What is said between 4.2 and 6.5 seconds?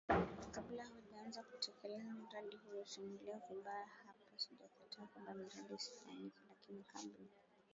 sijakataa kwamba miradi isifanyike